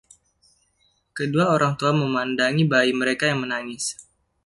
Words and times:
Kedua 1.17 1.45
orang 1.55 1.73
tua 1.79 1.91
memandangi 2.01 2.63
bayi 2.71 2.89
mereka 3.01 3.23
yang 3.31 3.39
menangis. 3.45 3.85